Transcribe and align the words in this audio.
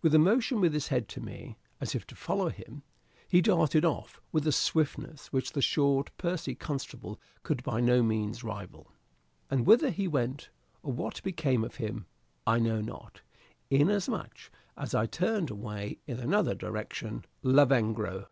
With 0.00 0.14
a 0.14 0.18
motion 0.20 0.60
with 0.60 0.72
his 0.72 0.86
head 0.94 1.08
to 1.08 1.20
me, 1.20 1.56
as 1.80 1.92
if 1.96 2.06
to 2.06 2.14
follow 2.14 2.50
him, 2.50 2.84
he 3.26 3.40
darted 3.40 3.84
off 3.84 4.20
with 4.30 4.44
the 4.44 4.52
swiftness 4.52 5.32
which 5.32 5.54
the 5.54 5.60
short 5.60 6.16
pursy 6.18 6.54
constable 6.54 7.18
could 7.42 7.64
by 7.64 7.80
no 7.80 8.00
means 8.00 8.44
rival. 8.44 8.92
And 9.50 9.66
whither 9.66 9.90
he 9.90 10.06
went, 10.06 10.50
or 10.84 10.92
what 10.92 11.20
became 11.24 11.64
of 11.64 11.74
him, 11.82 12.06
I 12.46 12.60
know 12.60 12.80
not, 12.80 13.22
inasmuch 13.68 14.52
as 14.76 14.94
I 14.94 15.06
turned 15.06 15.50
away 15.50 15.98
in 16.06 16.20
another 16.20 16.54
direction. 16.54 17.24
"Lavengro." 17.42 18.28